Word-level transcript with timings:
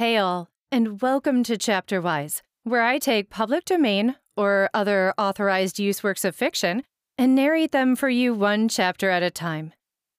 Hey 0.00 0.16
all, 0.16 0.48
and 0.72 1.02
welcome 1.02 1.42
to 1.42 1.58
Chapterwise, 1.58 2.40
where 2.64 2.80
I 2.80 2.96
take 2.96 3.28
public 3.28 3.66
domain 3.66 4.16
or 4.34 4.70
other 4.72 5.12
authorized 5.18 5.78
use 5.78 6.02
works 6.02 6.24
of 6.24 6.34
fiction 6.34 6.84
and 7.18 7.34
narrate 7.34 7.72
them 7.72 7.94
for 7.94 8.08
you 8.08 8.32
one 8.32 8.70
chapter 8.70 9.10
at 9.10 9.22
a 9.22 9.30
time. 9.30 9.74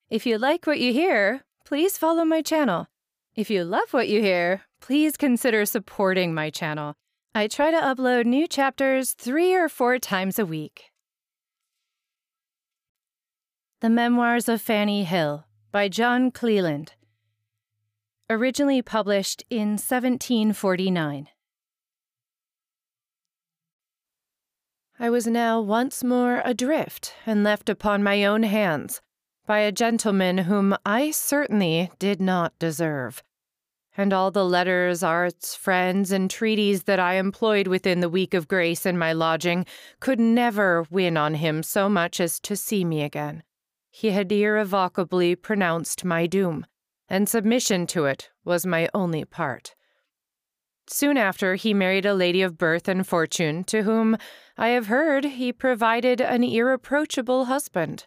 If 0.07 0.27
you 0.27 0.37
like 0.37 0.67
what 0.67 0.79
you 0.79 0.93
hear, 0.93 1.41
please 1.65 1.97
follow 1.97 2.23
my 2.23 2.43
channel. 2.43 2.89
If 3.35 3.49
you 3.49 3.63
love 3.63 3.91
what 3.91 4.07
you 4.07 4.21
hear, 4.21 4.61
please 4.81 5.17
consider 5.17 5.65
supporting 5.65 6.31
my 6.31 6.51
channel. 6.51 6.93
I 7.33 7.47
try 7.47 7.71
to 7.71 7.77
upload 7.77 8.25
new 8.25 8.47
chapters 8.47 9.13
three 9.13 9.55
or 9.55 9.67
four 9.67 9.97
times 9.97 10.37
a 10.37 10.45
week. 10.45 10.91
The 13.79 13.89
Memoirs 13.89 14.47
of 14.47 14.61
Fanny 14.61 15.05
Hill 15.05 15.45
by 15.71 15.87
John 15.87 16.29
Cleland 16.29 16.93
originally 18.31 18.81
published 18.81 19.43
in 19.49 19.71
1749. 19.71 21.27
I 24.97 25.09
was 25.09 25.27
now 25.27 25.59
once 25.59 26.01
more 26.01 26.41
adrift 26.45 27.13
and 27.25 27.43
left 27.43 27.67
upon 27.67 28.03
my 28.03 28.23
own 28.23 28.43
hands 28.43 29.01
by 29.45 29.59
a 29.59 29.71
gentleman 29.71 30.37
whom 30.37 30.77
I 30.85 31.11
certainly 31.11 31.91
did 31.99 32.21
not 32.21 32.57
deserve. 32.57 33.21
And 33.97 34.13
all 34.13 34.31
the 34.31 34.45
letters, 34.45 35.03
arts, 35.03 35.53
friends, 35.53 36.13
and 36.13 36.31
treaties 36.31 36.83
that 36.83 36.99
I 36.99 37.15
employed 37.15 37.67
within 37.67 37.99
the 37.99 38.07
week 38.07 38.33
of 38.33 38.47
grace 38.47 38.85
in 38.85 38.97
my 38.97 39.11
lodging 39.11 39.65
could 39.99 40.21
never 40.21 40.85
win 40.89 41.17
on 41.17 41.33
him 41.33 41.63
so 41.63 41.89
much 41.89 42.21
as 42.21 42.39
to 42.41 42.55
see 42.55 42.85
me 42.85 43.01
again. 43.01 43.43
He 43.89 44.11
had 44.11 44.31
irrevocably 44.31 45.35
pronounced 45.35 46.05
my 46.05 46.27
doom, 46.27 46.65
and 47.11 47.27
submission 47.27 47.85
to 47.85 48.05
it 48.05 48.29
was 48.45 48.65
my 48.65 48.87
only 48.93 49.25
part. 49.25 49.75
Soon 50.87 51.17
after, 51.17 51.55
he 51.55 51.73
married 51.73 52.05
a 52.05 52.13
lady 52.13 52.41
of 52.41 52.57
birth 52.57 52.87
and 52.87 53.05
fortune, 53.05 53.65
to 53.65 53.83
whom, 53.83 54.15
I 54.57 54.69
have 54.69 54.87
heard, 54.87 55.25
he 55.25 55.51
provided 55.51 56.21
an 56.21 56.41
irreproachable 56.41 57.45
husband. 57.45 58.05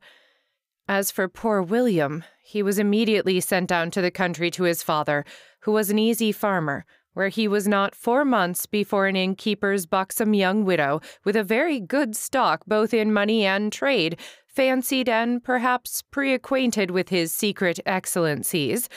As 0.89 1.11
for 1.11 1.29
poor 1.29 1.61
William, 1.61 2.25
he 2.43 2.63
was 2.63 2.79
immediately 2.79 3.41
sent 3.41 3.69
down 3.69 3.91
to 3.91 4.01
the 4.01 4.11
country 4.11 4.51
to 4.53 4.63
his 4.63 4.83
father, 4.83 5.27
who 5.61 5.73
was 5.73 5.91
an 5.91 5.99
easy 5.99 6.33
farmer, 6.33 6.87
where 7.13 7.29
he 7.29 7.47
was 7.47 7.69
not 7.69 7.95
four 7.95 8.25
months 8.25 8.65
before 8.65 9.07
an 9.07 9.17
innkeeper's 9.17 9.85
buxom 9.85 10.33
young 10.33 10.65
widow, 10.65 11.03
with 11.25 11.37
a 11.37 11.45
very 11.45 11.79
good 11.79 12.17
stock 12.17 12.65
both 12.67 12.95
in 12.95 13.13
money 13.13 13.45
and 13.45 13.71
trade, 13.71 14.19
fancied 14.55 15.09
and 15.09 15.43
perhaps 15.43 16.03
pre-acquainted 16.11 16.91
with 16.91 17.09
his 17.09 17.33
secret 17.33 17.81
excellencies, 17.85 18.89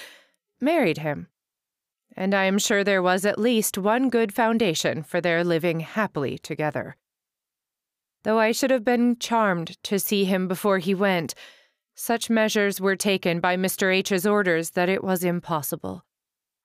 married 0.61 0.99
him. 0.99 1.27
And 2.15 2.33
I 2.33 2.45
am 2.45 2.57
sure 2.57 2.83
there 2.83 3.01
was 3.01 3.25
at 3.25 3.39
least 3.39 3.77
one 3.77 4.09
good 4.09 4.33
foundation 4.33 5.03
for 5.03 5.21
their 5.21 5.43
living 5.43 5.81
happily 5.81 6.37
together. 6.37 6.97
Though 8.23 8.39
I 8.39 8.51
should 8.51 8.71
have 8.71 8.83
been 8.83 9.17
charmed 9.17 9.81
to 9.83 9.99
see 9.99 10.25
him 10.25 10.47
before 10.47 10.79
he 10.79 10.95
went, 10.95 11.33
such 11.95 12.29
measures 12.29 12.81
were 12.81 12.95
taken 12.95 13.39
by 13.39 13.55
Mr. 13.55 13.93
H's 13.93 14.25
orders 14.25 14.71
that 14.71 14.89
it 14.89 15.03
was 15.03 15.23
impossible. 15.23 16.03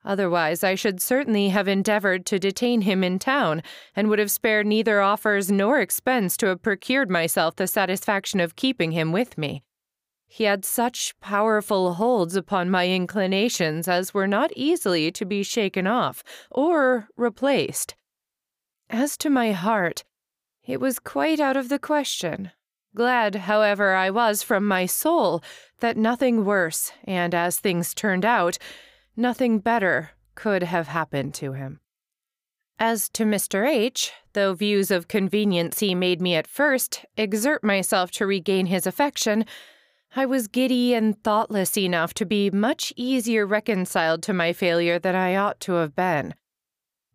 Otherwise, 0.04 0.64
I 0.64 0.74
should 0.74 1.00
certainly 1.00 1.50
have 1.50 1.68
endeavored 1.68 2.26
to 2.26 2.38
detain 2.38 2.82
him 2.82 3.04
in 3.04 3.18
town, 3.18 3.62
and 3.94 4.08
would 4.08 4.18
have 4.18 4.30
spared 4.30 4.66
neither 4.66 5.00
offers 5.00 5.50
nor 5.50 5.80
expense 5.80 6.36
to 6.38 6.46
have 6.46 6.62
procured 6.62 7.10
myself 7.10 7.56
the 7.56 7.66
satisfaction 7.66 8.40
of 8.40 8.56
keeping 8.56 8.90
him 8.92 9.12
with 9.12 9.38
me. 9.38 9.62
He 10.26 10.44
had 10.44 10.64
such 10.64 11.14
powerful 11.20 11.94
holds 11.94 12.36
upon 12.36 12.70
my 12.70 12.88
inclinations 12.88 13.86
as 13.86 14.14
were 14.14 14.26
not 14.26 14.50
easily 14.56 15.12
to 15.12 15.24
be 15.24 15.42
shaken 15.42 15.86
off 15.86 16.24
or 16.50 17.08
replaced. 17.16 17.94
As 18.88 19.16
to 19.18 19.30
my 19.30 19.52
heart, 19.52 20.04
it 20.64 20.80
was 20.80 20.98
quite 20.98 21.38
out 21.38 21.56
of 21.56 21.68
the 21.68 21.78
question. 21.78 22.50
Glad, 22.94 23.34
however, 23.34 23.94
I 23.94 24.10
was 24.10 24.42
from 24.42 24.66
my 24.66 24.86
soul 24.86 25.42
that 25.80 25.96
nothing 25.96 26.44
worse, 26.44 26.92
and 27.04 27.34
as 27.34 27.58
things 27.58 27.94
turned 27.94 28.24
out, 28.24 28.58
Nothing 29.16 29.58
better 29.58 30.12
could 30.34 30.62
have 30.62 30.88
happened 30.88 31.34
to 31.34 31.52
him. 31.52 31.80
As 32.78 33.10
to 33.10 33.24
Mr. 33.24 33.68
H., 33.68 34.12
though 34.32 34.54
views 34.54 34.90
of 34.90 35.06
conveniency 35.06 35.94
made 35.94 36.20
me 36.20 36.34
at 36.34 36.46
first 36.46 37.04
exert 37.16 37.62
myself 37.62 38.10
to 38.12 38.26
regain 38.26 38.66
his 38.66 38.86
affection, 38.86 39.44
I 40.16 40.26
was 40.26 40.48
giddy 40.48 40.94
and 40.94 41.22
thoughtless 41.22 41.76
enough 41.76 42.14
to 42.14 42.26
be 42.26 42.50
much 42.50 42.92
easier 42.96 43.46
reconciled 43.46 44.22
to 44.24 44.32
my 44.32 44.52
failure 44.52 44.98
than 44.98 45.14
I 45.14 45.36
ought 45.36 45.60
to 45.60 45.74
have 45.74 45.94
been. 45.94 46.34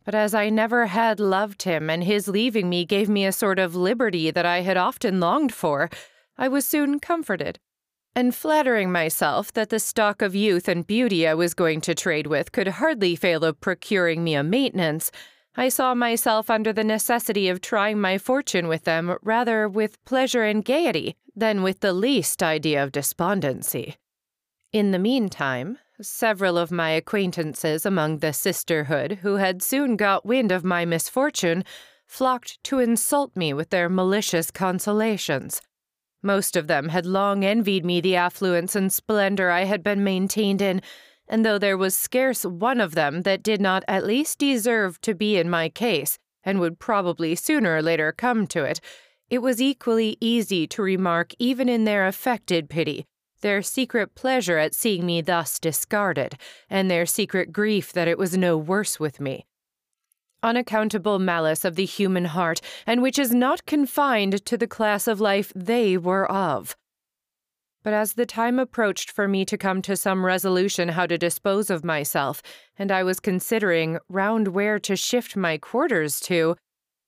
But 0.06 0.16
as 0.16 0.34
I 0.34 0.50
never 0.50 0.86
had 0.86 1.20
loved 1.20 1.64
him, 1.64 1.90
and 1.90 2.04
his 2.04 2.28
leaving 2.28 2.70
me 2.70 2.86
gave 2.86 3.10
me 3.10 3.26
a 3.26 3.32
sort 3.32 3.60
of 3.60 3.76
liberty 3.76 4.32
that 4.32 4.46
I 4.46 4.62
had 4.62 4.78
often 4.78 5.20
longed 5.20 5.54
for, 5.54 5.90
I 6.38 6.48
was 6.48 6.68
soon 6.68 7.00
comforted 7.00 7.60
and 8.18 8.34
flattering 8.34 8.92
myself 8.92 9.54
that 9.54 9.70
the 9.70 9.78
stock 9.78 10.24
of 10.24 10.34
youth 10.34 10.68
and 10.68 10.88
beauty 10.88 11.28
I 11.28 11.36
was 11.36 11.54
going 11.54 11.82
to 11.82 11.94
trade 11.94 12.26
with 12.26 12.52
could 12.52 12.68
hardly 12.68 13.16
fail 13.16 13.46
of 13.46 13.62
procuring 13.62 14.24
me 14.24 14.34
a 14.34 14.42
maintenance, 14.42 15.12
I 15.56 15.70
saw 15.70 15.94
myself 15.94 16.50
under 16.50 16.74
the 16.74 16.84
necessity 16.84 17.48
of 17.48 17.62
trying 17.62 18.02
my 18.02 18.18
fortune 18.18 18.68
with 18.68 18.86
them 18.86 19.18
rather 19.22 19.70
with 19.70 20.04
pleasure 20.04 20.42
and 20.42 20.66
gaiety 20.66 21.16
than 21.36 21.62
with 21.62 21.82
the 21.82 21.94
least 21.94 22.42
idea 22.42 22.84
of 22.84 22.92
despondency. 22.92 23.98
In 24.74 24.90
the 24.90 24.98
meantime, 24.98 25.78
several 26.02 26.58
of 26.58 26.72
my 26.72 26.90
acquaintances 26.90 27.86
among 27.86 28.18
the 28.18 28.34
sisterhood, 28.34 29.20
who 29.22 29.36
had 29.36 29.62
soon 29.62 29.96
got 29.96 30.26
wind 30.26 30.52
of 30.52 30.64
my 30.64 30.86
misfortune, 30.86 31.64
flocked 32.08 32.64
to 32.64 32.80
insult 32.80 33.36
me 33.36 33.54
with 33.54 33.70
their 33.70 33.90
malicious 33.90 34.50
consolations. 34.50 35.62
Most 36.28 36.58
of 36.58 36.68
them 36.68 36.90
had 36.90 37.06
long 37.06 37.46
envied 37.46 37.86
me 37.86 38.02
the 38.02 38.18
affluence 38.18 38.76
and 38.76 38.92
splendor 38.92 39.50
I 39.50 39.64
had 39.64 39.82
been 39.82 40.04
maintained 40.04 40.62
in, 40.62 40.82
and 41.26 41.46
though 41.46 41.58
there 41.58 41.78
was 41.78 41.96
scarce 41.96 42.44
one 42.44 42.82
of 42.82 42.96
them 42.96 43.22
that 43.22 43.42
did 43.42 43.62
not 43.62 43.86
at 43.88 44.06
least 44.06 44.38
deserve 44.38 45.00
to 45.04 45.16
be 45.16 45.38
in 45.38 45.50
my 45.50 45.70
case, 45.70 46.20
and 46.44 46.60
would 46.60 46.80
probably 46.80 47.34
sooner 47.34 47.78
or 47.78 47.82
later 47.82 48.12
come 48.12 48.46
to 48.48 48.66
it, 48.66 48.82
it 49.30 49.40
was 49.40 49.62
equally 49.62 50.18
easy 50.20 50.68
to 50.68 50.82
remark 50.82 51.32
even 51.40 51.70
in 51.70 51.86
their 51.86 52.06
affected 52.06 52.70
pity 52.70 53.06
their 53.40 53.62
secret 53.62 54.14
pleasure 54.14 54.58
at 54.58 54.76
seeing 54.76 55.06
me 55.06 55.22
thus 55.22 55.60
discarded, 55.60 56.36
and 56.70 56.92
their 56.92 57.06
secret 57.06 57.54
grief 57.54 57.94
that 57.94 58.10
it 58.10 58.18
was 58.18 58.36
no 58.36 58.58
worse 58.58 59.00
with 59.00 59.22
me 59.22 59.46
unaccountable 60.44 61.20
malice 61.20 61.66
of 61.66 61.76
the 61.76 61.86
human 61.86 62.26
heart, 62.26 62.62
and 62.86 63.02
which 63.02 63.20
is 63.20 63.34
not 63.34 63.66
confined 63.66 64.46
to 64.46 64.58
the 64.58 64.68
class 64.68 65.08
of 65.08 65.20
life 65.20 65.52
they 65.56 65.98
were 65.98 66.30
of. 66.32 66.76
But 67.84 67.94
as 67.94 68.14
the 68.14 68.26
time 68.26 68.60
approached 68.60 69.12
for 69.12 69.28
me 69.28 69.46
to 69.46 69.58
come 69.58 69.82
to 69.84 69.96
some 69.96 70.26
resolution 70.26 70.90
how 70.90 71.06
to 71.06 71.18
dispose 71.18 71.70
of 71.70 71.86
myself, 71.86 72.42
and 72.78 72.92
I 72.92 73.04
was 73.04 73.20
considering 73.20 73.98
round 74.10 74.50
where 74.50 74.80
to 74.80 74.96
shift 74.96 75.36
my 75.36 75.58
quarters 75.58 76.20
to, 76.22 76.56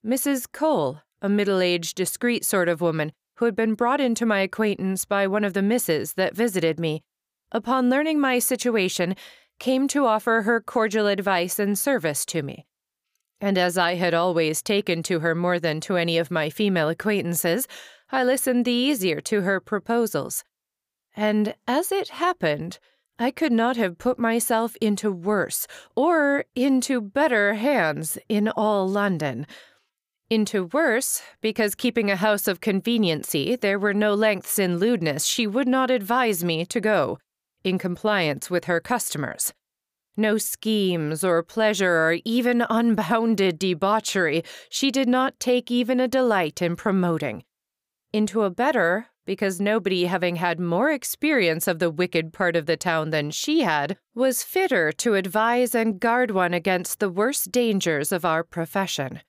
Mrs. 0.06 0.50
Cole, 0.51 1.01
a 1.22 1.28
middle 1.28 1.59
aged, 1.59 1.95
discreet 1.95 2.45
sort 2.45 2.69
of 2.69 2.81
woman, 2.81 3.12
who 3.35 3.45
had 3.45 3.56
been 3.56 3.73
brought 3.73 4.00
into 4.00 4.25
my 4.25 4.39
acquaintance 4.39 5.06
by 5.06 5.28
one 5.28 5.44
of 5.44 5.53
the 5.53 5.62
misses 5.62 6.13
that 6.13 6.35
visited 6.35 6.79
me, 6.79 7.01
upon 7.51 7.89
learning 7.89 8.19
my 8.19 8.39
situation, 8.39 9.16
came 9.59 9.88
to 9.89 10.06
offer 10.06 10.44
her 10.44 10.62
cordial 10.62 11.07
advice 11.07 11.59
and 11.59 11.78
service 11.78 12.25
to 12.25 12.41
me 12.41 12.66
and 13.41 13.57
as 13.57 13.77
I 13.77 13.95
had 13.95 14.13
always 14.13 14.61
taken 14.61 15.03
to 15.03 15.19
her 15.19 15.33
more 15.33 15.59
than 15.59 15.79
to 15.81 15.95
any 15.95 16.17
of 16.17 16.31
my 16.31 16.50
female 16.50 16.89
acquaintances, 16.89 17.67
I 18.11 18.23
listened 18.23 18.66
the 18.66 18.72
easier 18.72 19.22
to 19.22 19.41
her 19.41 19.59
proposals. 19.59 20.44
And 21.16 21.55
as 21.67 21.91
it 21.91 22.09
happened, 22.09 22.79
I 23.17 23.31
could 23.31 23.51
not 23.51 23.75
have 23.75 23.97
put 23.97 24.17
myself 24.17 24.75
into 24.79 25.11
worse 25.11 25.67
or 25.95 26.45
into 26.55 27.01
better 27.01 27.56
hands 27.56 28.18
in 28.30 28.47
all 28.47 28.88
London. 28.88 29.45
Into 30.30 30.65
worse, 30.65 31.21
because 31.41 31.75
keeping 31.75 32.09
a 32.09 32.15
house 32.15 32.47
of 32.47 32.62
conveniency, 32.62 33.56
there 33.56 33.80
were 33.80 33.94
no 33.94 34.13
lengths 34.13 34.59
in 34.59 34.77
lewdness 34.77 35.25
she 35.25 35.47
would 35.47 35.68
not 35.68 35.89
advise 35.89 36.44
me 36.44 36.65
to 36.65 36.80
go, 36.80 37.18
in 37.63 37.77
compliance 37.77 38.50
with 38.50 38.65
her 38.65 38.80
customers. 38.80 39.53
No 40.17 40.38
schemes 40.38 41.23
or 41.23 41.41
pleasure 41.44 41.91
or 41.91 42.17
even 42.25 42.65
unbounded 42.69 43.59
debauchery 43.59 44.44
she 44.69 44.91
did 44.91 45.07
not 45.07 45.39
take 45.39 45.71
even 45.71 46.00
a 46.00 46.07
delight 46.07 46.61
in 46.61 46.75
promoting. 46.75 47.44
Into 48.11 48.41
a 48.41 48.50
better, 48.50 49.07
because 49.25 49.61
nobody 49.61 50.06
having 50.06 50.38
had 50.38 50.59
more 50.59 50.89
experience 50.89 51.67
of 51.67 51.77
the 51.77 51.91
wicked 51.91 52.33
part 52.33 52.56
of 52.56 52.65
the 52.65 52.75
town 52.75 53.11
than 53.11 53.29
she 53.29 53.61
had, 53.61 53.95
was 54.15 54.41
fitter 54.41 54.91
to 54.91 55.13
advise 55.13 55.75
and 55.75 56.00
guard 56.00 56.31
one 56.31 56.51
against 56.51 57.00
the 57.00 57.12
worst 57.12 57.51
dangers 57.51 58.12
of 58.12 58.25
our 58.25 58.44
profession. 58.44 59.21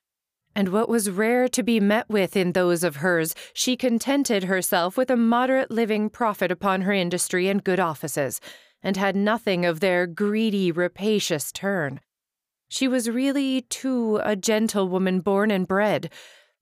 And 0.55 0.69
what 0.69 0.89
was 0.89 1.09
rare 1.09 1.47
to 1.49 1.63
be 1.63 1.79
met 1.79 2.09
with 2.09 2.35
in 2.35 2.53
those 2.53 2.83
of 2.83 2.97
hers, 2.97 3.35
she 3.53 3.77
contented 3.77 4.45
herself 4.45 4.97
with 4.97 5.09
a 5.09 5.15
moderate 5.15 5.69
living 5.69 6.09
profit 6.09 6.51
upon 6.51 6.81
her 6.81 6.91
industry 6.93 7.47
and 7.47 7.63
good 7.63 7.79
offices, 7.79 8.41
and 8.83 8.97
had 8.97 9.15
nothing 9.15 9.65
of 9.65 9.79
their 9.79 10.07
greedy, 10.07 10.71
rapacious 10.71 11.51
turn. 11.51 11.99
She 12.67 12.87
was 12.87 13.09
really 13.09 13.61
too 13.63 14.19
a 14.23 14.35
gentlewoman 14.35 15.19
born 15.19 15.51
and 15.51 15.67
bred, 15.67 16.11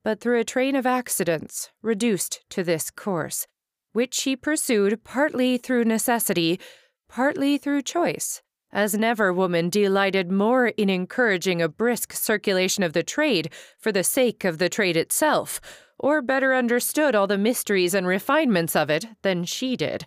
but 0.04 0.20
through 0.20 0.40
a 0.40 0.44
train 0.44 0.76
of 0.76 0.86
accidents 0.86 1.70
reduced 1.82 2.42
to 2.50 2.64
this 2.64 2.90
course, 2.90 3.46
which 3.94 4.14
she 4.14 4.36
pursued 4.36 5.04
partly 5.04 5.58
through 5.58 5.86
necessity, 5.86 6.60
partly 7.08 7.58
through 7.58 7.82
choice, 7.84 8.42
as 8.72 8.94
never 8.94 9.34
woman 9.34 9.70
delighted 9.70 10.32
more 10.32 10.68
in 10.68 10.90
encouraging 10.90 11.62
a 11.62 11.70
brisk 11.70 12.14
circulation 12.14 12.84
of 12.84 12.94
the 12.94 13.04
trade 13.04 13.52
for 13.78 13.92
the 13.92 14.04
sake 14.04 14.44
of 14.44 14.58
the 14.58 14.70
trade 14.70 14.98
itself, 14.98 15.60
or 15.98 16.22
better 16.22 16.54
understood 16.54 17.14
all 17.14 17.28
the 17.28 17.38
mysteries 17.38 17.94
and 17.94 18.08
refinements 18.08 18.76
of 18.76 18.90
it 18.90 19.06
than 19.22 19.44
she 19.44 19.76
did. 19.76 20.06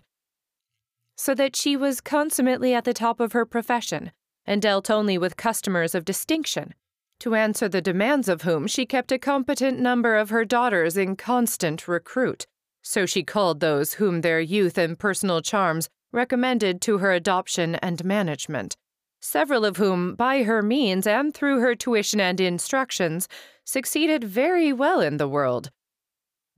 So 1.25 1.33
that 1.35 1.55
she 1.55 1.77
was 1.77 2.01
consummately 2.01 2.73
at 2.73 2.83
the 2.83 2.93
top 2.93 3.21
of 3.21 3.31
her 3.31 3.45
profession, 3.45 4.11
and 4.45 4.61
dealt 4.61 4.89
only 4.89 5.17
with 5.17 5.37
customers 5.37 5.95
of 5.95 6.03
distinction, 6.03 6.73
to 7.21 7.33
answer 7.33 7.69
the 7.69 7.81
demands 7.81 8.27
of 8.27 8.41
whom 8.41 8.67
she 8.67 8.85
kept 8.85 9.09
a 9.09 9.17
competent 9.17 9.79
number 9.79 10.17
of 10.17 10.31
her 10.31 10.43
daughters 10.43 10.97
in 10.97 11.15
constant 11.15 11.87
recruit. 11.87 12.45
So 12.81 13.05
she 13.05 13.23
called 13.23 13.61
those 13.61 13.93
whom 13.93 14.19
their 14.19 14.41
youth 14.41 14.77
and 14.77 14.99
personal 14.99 15.41
charms 15.41 15.87
recommended 16.11 16.81
to 16.81 16.97
her 16.97 17.13
adoption 17.13 17.75
and 17.75 18.03
management, 18.03 18.75
several 19.21 19.63
of 19.63 19.77
whom, 19.77 20.15
by 20.15 20.43
her 20.43 20.61
means 20.61 21.07
and 21.07 21.33
through 21.33 21.61
her 21.61 21.73
tuition 21.73 22.19
and 22.19 22.41
instructions, 22.41 23.29
succeeded 23.63 24.25
very 24.25 24.73
well 24.73 24.99
in 24.99 25.15
the 25.15 25.29
world. 25.29 25.71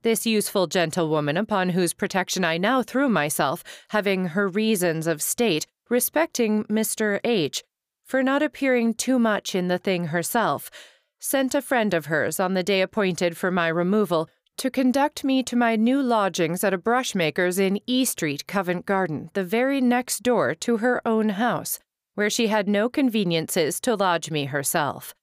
This 0.02 0.26
useful 0.26 0.66
gentlewoman, 0.66 1.36
upon 1.36 1.70
whose 1.70 1.94
protection 1.94 2.44
I 2.44 2.58
now 2.58 2.82
threw 2.82 3.08
myself, 3.08 3.64
having 3.88 4.28
her 4.28 4.48
reasons 4.48 5.06
of 5.06 5.22
state 5.22 5.66
respecting 5.88 6.64
Mr. 6.64 7.20
H. 7.24 7.62
for 8.04 8.22
not 8.22 8.42
appearing 8.42 8.94
too 8.94 9.18
much 9.18 9.54
in 9.54 9.68
the 9.68 9.78
thing 9.78 10.06
herself, 10.06 10.70
sent 11.18 11.54
a 11.54 11.62
friend 11.62 11.94
of 11.94 12.06
hers 12.06 12.38
on 12.38 12.54
the 12.54 12.62
day 12.62 12.80
appointed 12.82 13.36
for 13.36 13.50
my 13.50 13.68
removal 13.68 14.28
to 14.56 14.70
conduct 14.70 15.22
me 15.22 15.42
to 15.42 15.54
my 15.56 15.76
new 15.76 16.02
lodgings 16.02 16.64
at 16.64 16.72
a 16.72 16.78
brushmaker's 16.78 17.58
in 17.58 17.78
E 17.86 18.04
Street, 18.04 18.46
Covent 18.46 18.86
Garden, 18.86 19.30
the 19.34 19.44
very 19.44 19.80
next 19.80 20.22
door 20.22 20.54
to 20.54 20.78
her 20.78 21.06
own 21.06 21.30
house, 21.30 21.78
where 22.14 22.30
she 22.30 22.46
had 22.46 22.68
no 22.68 22.88
conveniences 22.88 23.80
to 23.80 23.94
lodge 23.94 24.30
me 24.30 24.46
herself. 24.46 25.14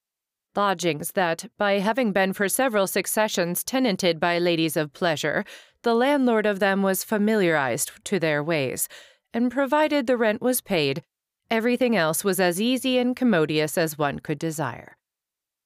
Lodgings 0.56 1.14
that, 1.14 1.50
by 1.58 1.80
having 1.80 2.12
been 2.12 2.34
for 2.34 2.48
several 2.48 2.86
successions 2.86 3.64
tenanted 3.64 4.20
by 4.20 4.38
ladies 4.38 4.78
of 4.78 4.94
pleasure, 4.94 5.44
the 5.82 5.96
landlord 5.96 6.46
of 6.46 6.60
them 6.60 6.84
was 6.84 7.04
familiarized 7.04 7.92
to 8.06 8.20
their 8.20 8.44
ways, 8.44 8.88
and 9.34 9.52
provided 9.52 10.06
the 10.06 10.18
rent 10.18 10.42
was 10.42 10.62
paid, 10.62 11.04
everything 11.50 11.96
else 11.96 12.24
was 12.24 12.40
as 12.40 12.62
easy 12.62 12.98
and 12.98 13.16
commodious 13.16 13.78
as 13.78 13.98
one 13.98 14.20
could 14.20 14.40
desire. 14.40 14.96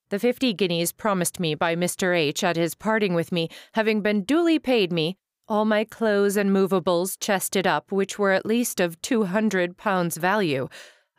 The 0.09 0.19
fifty 0.19 0.53
guineas 0.53 0.93
promised 0.93 1.37
me 1.39 1.53
by 1.53 1.75
Mr. 1.75 2.17
H. 2.17 2.43
at 2.43 2.55
his 2.55 2.75
parting 2.75 3.13
with 3.13 3.31
me 3.31 3.49
having 3.73 4.01
been 4.01 4.23
duly 4.23 4.57
paid 4.57 4.91
me, 4.91 5.17
all 5.49 5.65
my 5.65 5.83
clothes 5.83 6.37
and 6.37 6.51
movables 6.51 7.17
chested 7.17 7.67
up, 7.67 7.91
which 7.91 8.17
were 8.17 8.31
at 8.31 8.45
least 8.45 8.79
of 8.79 9.01
two 9.01 9.25
hundred 9.25 9.77
pounds 9.77 10.15
value, 10.15 10.69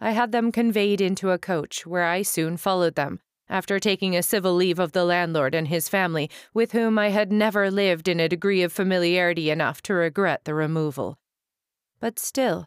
I 0.00 0.12
had 0.12 0.32
them 0.32 0.52
conveyed 0.52 1.00
into 1.00 1.30
a 1.30 1.38
coach, 1.38 1.86
where 1.86 2.04
I 2.04 2.22
soon 2.22 2.56
followed 2.56 2.94
them, 2.94 3.20
after 3.48 3.78
taking 3.78 4.16
a 4.16 4.22
civil 4.22 4.54
leave 4.54 4.78
of 4.78 4.92
the 4.92 5.04
landlord 5.04 5.54
and 5.54 5.68
his 5.68 5.88
family, 5.88 6.30
with 6.52 6.72
whom 6.72 6.98
I 6.98 7.08
had 7.08 7.32
never 7.32 7.70
lived 7.70 8.08
in 8.08 8.20
a 8.20 8.28
degree 8.28 8.62
of 8.62 8.72
familiarity 8.72 9.50
enough 9.50 9.82
to 9.82 9.94
regret 9.94 10.44
the 10.44 10.54
removal. 10.54 11.18
But 12.00 12.18
still, 12.18 12.66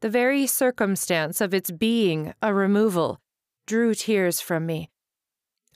the 0.00 0.10
very 0.10 0.46
circumstance 0.46 1.40
of 1.40 1.52
its 1.52 1.70
being 1.70 2.34
a 2.40 2.54
removal 2.54 3.20
drew 3.66 3.94
tears 3.94 4.40
from 4.40 4.66
me 4.66 4.90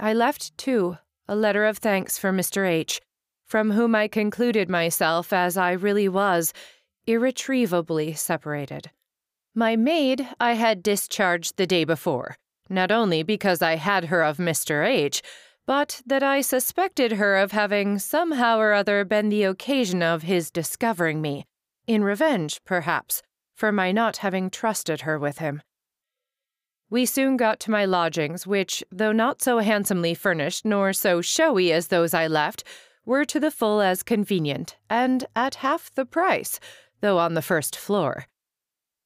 I 0.00 0.12
left, 0.12 0.58
too, 0.58 0.98
a 1.28 1.36
letter 1.36 1.64
of 1.64 1.78
thanks 1.78 2.18
for 2.18 2.32
Mr. 2.32 2.66
H., 2.66 3.00
from 3.44 3.70
whom 3.70 3.94
I 3.94 4.08
concluded 4.08 4.68
myself, 4.68 5.32
as 5.32 5.56
I 5.56 5.72
really 5.72 6.08
was, 6.08 6.52
irretrievably 7.06 8.14
separated. 8.14 8.90
My 9.54 9.76
maid 9.76 10.26
I 10.40 10.54
had 10.54 10.82
discharged 10.82 11.56
the 11.56 11.66
day 11.66 11.84
before, 11.84 12.36
not 12.72 12.90
only 12.90 13.22
because 13.22 13.62
I 13.62 13.76
had 13.76 14.06
her 14.06 14.22
of 14.22 14.38
Mr. 14.38 14.86
H., 14.86 15.22
but 15.66 16.02
that 16.06 16.22
I 16.22 16.40
suspected 16.40 17.12
her 17.12 17.36
of 17.36 17.52
having 17.52 17.98
somehow 17.98 18.58
or 18.58 18.72
other 18.72 19.04
been 19.04 19.28
the 19.28 19.44
occasion 19.44 20.02
of 20.02 20.22
his 20.22 20.50
discovering 20.50 21.20
me, 21.20 21.46
in 21.86 22.02
revenge, 22.02 22.60
perhaps, 22.64 23.22
for 23.54 23.70
my 23.70 23.92
not 23.92 24.18
having 24.18 24.50
trusted 24.50 25.02
her 25.02 25.18
with 25.18 25.38
him. 25.38 25.62
We 26.90 27.06
soon 27.06 27.36
got 27.36 27.58
to 27.60 27.70
my 27.70 27.84
lodgings, 27.84 28.46
which, 28.46 28.84
though 28.90 29.12
not 29.12 29.40
so 29.40 29.60
handsomely 29.60 30.14
furnished 30.14 30.64
nor 30.64 30.92
so 30.92 31.22
showy 31.22 31.72
as 31.72 31.88
those 31.88 32.12
I 32.12 32.26
left, 32.26 32.64
were 33.04 33.24
to 33.24 33.40
the 33.40 33.50
full 33.50 33.80
as 33.80 34.02
convenient, 34.02 34.76
and 34.90 35.24
at 35.34 35.56
half 35.56 35.92
the 35.94 36.04
price, 36.04 36.60
though 37.00 37.18
on 37.18 37.34
the 37.34 37.42
first 37.42 37.76
floor. 37.76 38.26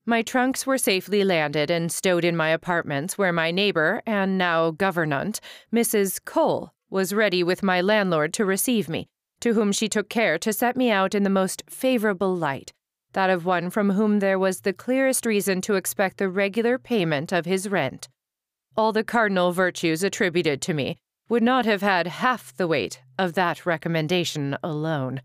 My 0.09 0.23
trunks 0.23 0.65
were 0.65 0.79
safely 0.79 1.25
landed 1.25 1.69
and 1.69 1.91
stowed 1.91 2.25
in 2.25 2.37
my 2.37 2.51
apartments, 2.51 3.19
where 3.19 3.33
my 3.33 3.51
neighbor, 3.51 4.03
and 4.07 4.39
now 4.39 4.71
governante, 4.71 5.41
Mrs. 5.75 6.25
Cole, 6.25 6.71
was 6.89 7.13
ready 7.13 7.43
with 7.43 7.65
my 7.65 7.81
landlord 7.81 8.33
to 8.35 8.45
receive 8.45 8.89
me, 8.89 9.09
to 9.41 9.55
whom 9.55 9.73
she 9.73 9.89
took 9.89 10.09
care 10.09 10.39
to 10.39 10.53
set 10.53 10.77
me 10.77 10.93
out 10.93 11.13
in 11.13 11.25
the 11.25 11.29
most 11.29 11.65
favorable 11.69 12.37
light, 12.37 12.73
that 13.15 13.31
of 13.31 13.45
one 13.45 13.69
from 13.69 13.91
whom 13.91 14.21
there 14.21 14.39
was 14.39 14.61
the 14.61 14.73
clearest 14.73 15.27
reason 15.27 15.61
to 15.63 15.75
expect 15.75 16.19
the 16.19 16.29
regular 16.29 16.79
payment 16.79 17.33
of 17.33 17.45
his 17.45 17.69
rent. 17.69 18.09
All 18.77 18.93
the 18.93 19.03
cardinal 19.03 19.51
virtues 19.51 20.05
attributed 20.05 20.63
to 20.63 20.75
me 20.75 20.99
would 21.29 21.43
not 21.43 21.65
have 21.65 21.83
had 21.83 22.07
half 22.07 22.57
the 22.57 22.69
weight 22.69 23.03
of 23.19 23.33
that 23.33 23.67
recommendation 23.67 24.57
alone. 24.63 25.23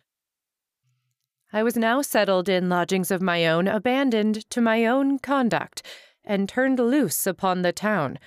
I 1.54 1.64
was 1.64 1.76
now 1.76 2.02
settled 2.02 2.48
in 2.48 2.70
lodgings 2.70 3.12
of 3.12 3.22
my 3.22 3.46
own, 3.46 3.68
abandoned 3.68 4.50
to 4.52 4.62
my 4.62 4.86
own 4.86 5.20
conduct, 5.20 5.84
and 6.24 6.48
turned 6.48 6.80
loose 6.80 7.28
upon 7.28 7.62
the 7.62 7.74
town, 7.74 8.20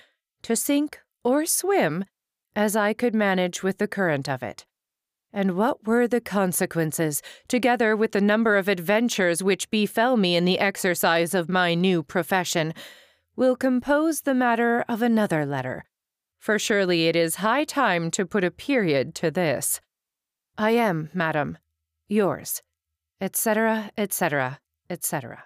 to 0.42 0.54
sink 0.56 1.00
or 1.22 1.46
swim 1.46 2.04
as 2.54 2.76
I 2.76 2.92
could 2.92 3.14
manage 3.14 3.62
with 3.62 3.78
the 3.78 3.88
current 3.88 4.28
of 4.28 4.42
it 4.42 4.66
and 5.34 5.56
what 5.56 5.84
were 5.84 6.06
the 6.06 6.20
consequences, 6.20 7.20
together 7.48 7.96
with 7.96 8.12
the 8.12 8.20
number 8.20 8.56
of 8.56 8.68
adventures 8.68 9.42
which 9.42 9.68
befell 9.68 10.16
me 10.16 10.36
in 10.36 10.44
the 10.44 10.60
exercise 10.60 11.34
of 11.34 11.48
my 11.48 11.74
new 11.74 12.04
profession, 12.04 12.72
will 13.34 13.56
compose 13.56 14.20
the 14.20 14.32
matter 14.32 14.84
of 14.88 15.02
another 15.02 15.44
letter. 15.44 15.84
For 16.38 16.56
surely 16.56 17.08
it 17.08 17.16
is 17.16 17.36
high 17.36 17.64
time 17.64 18.12
to 18.12 18.24
put 18.24 18.44
a 18.44 18.50
period 18.52 19.14
to 19.16 19.30
this. 19.32 19.80
I 20.56 20.70
am, 20.70 21.10
madam, 21.12 21.58
yours, 22.06 22.62
etc., 23.20 23.90
etc., 23.96 24.58
etc. 24.90 25.44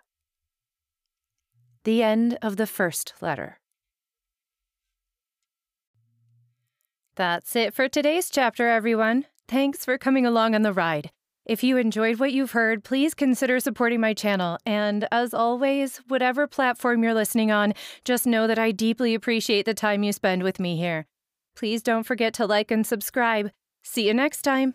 The 1.84 2.02
end 2.02 2.38
of 2.42 2.56
the 2.56 2.66
first 2.66 3.14
letter. 3.20 3.58
That's 7.16 7.56
it 7.56 7.74
for 7.74 7.88
today's 7.88 8.30
chapter, 8.30 8.68
everyone. 8.68 9.26
Thanks 9.48 9.84
for 9.84 9.98
coming 9.98 10.24
along 10.24 10.54
on 10.54 10.62
the 10.62 10.72
ride. 10.72 11.10
If 11.46 11.64
you 11.64 11.78
enjoyed 11.78 12.20
what 12.20 12.32
you've 12.32 12.52
heard, 12.52 12.84
please 12.84 13.14
consider 13.14 13.58
supporting 13.58 14.00
my 14.00 14.12
channel. 14.12 14.58
And 14.66 15.08
as 15.10 15.32
always, 15.32 15.96
whatever 16.06 16.46
platform 16.46 17.02
you're 17.02 17.14
listening 17.14 17.50
on, 17.50 17.72
just 18.04 18.26
know 18.26 18.46
that 18.46 18.58
I 18.58 18.70
deeply 18.70 19.14
appreciate 19.14 19.64
the 19.64 19.72
time 19.72 20.02
you 20.02 20.12
spend 20.12 20.42
with 20.42 20.60
me 20.60 20.76
here. 20.76 21.06
Please 21.56 21.82
don't 21.82 22.04
forget 22.04 22.34
to 22.34 22.46
like 22.46 22.70
and 22.70 22.86
subscribe. 22.86 23.50
See 23.82 24.06
you 24.06 24.12
next 24.14 24.42
time. 24.42 24.74